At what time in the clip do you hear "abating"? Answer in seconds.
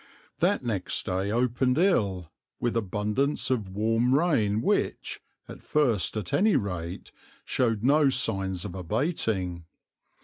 8.73-9.65